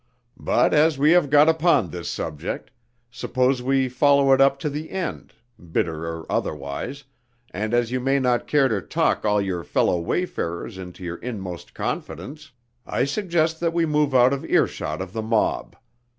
"But 0.39 0.73
as 0.73 0.97
we 0.97 1.11
have 1.11 1.29
got 1.29 1.47
upon 1.47 1.91
this 1.91 2.09
subject, 2.09 2.71
suppose 3.11 3.61
we 3.61 3.87
follow 3.87 4.31
it 4.33 4.41
up 4.41 4.57
to 4.61 4.69
the 4.71 4.89
end 4.89 5.35
bitter 5.71 6.07
or 6.07 6.25
otherwise 6.27 7.03
and 7.51 7.71
as 7.71 7.91
you 7.91 7.99
may 7.99 8.17
not 8.19 8.47
care 8.47 8.67
to 8.67 8.81
take 8.81 9.23
all 9.25 9.39
your 9.39 9.63
fellow 9.63 9.99
Wayfarers 9.99 10.79
into 10.79 11.03
your 11.03 11.17
inmost 11.17 11.75
confidence, 11.75 12.49
I 12.83 13.05
suggest 13.05 13.59
that 13.59 13.73
we 13.73 13.85
move 13.85 14.15
out 14.15 14.33
of 14.33 14.43
earshot 14.43 15.03
of 15.03 15.13
the 15.13 15.21
mob. 15.21 15.75